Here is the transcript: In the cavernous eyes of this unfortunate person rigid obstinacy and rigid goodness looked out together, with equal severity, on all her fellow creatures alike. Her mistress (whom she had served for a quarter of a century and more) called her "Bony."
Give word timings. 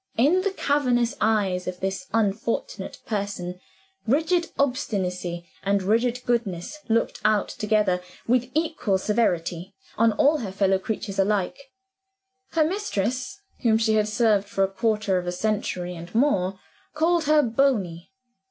In 0.17 0.41
the 0.41 0.49
cavernous 0.49 1.15
eyes 1.21 1.67
of 1.67 1.79
this 1.79 2.07
unfortunate 2.11 2.97
person 3.05 3.59
rigid 4.07 4.49
obstinacy 4.57 5.45
and 5.61 5.83
rigid 5.83 6.23
goodness 6.25 6.79
looked 6.89 7.21
out 7.23 7.49
together, 7.49 8.01
with 8.25 8.49
equal 8.55 8.97
severity, 8.97 9.75
on 9.99 10.11
all 10.13 10.39
her 10.39 10.51
fellow 10.51 10.79
creatures 10.79 11.19
alike. 11.19 11.69
Her 12.53 12.63
mistress 12.63 13.41
(whom 13.61 13.77
she 13.77 13.93
had 13.93 14.07
served 14.07 14.47
for 14.47 14.63
a 14.63 14.67
quarter 14.73 15.19
of 15.19 15.27
a 15.27 15.31
century 15.31 15.95
and 15.95 16.15
more) 16.15 16.59
called 16.95 17.25
her 17.25 17.43
"Bony." 17.43 18.09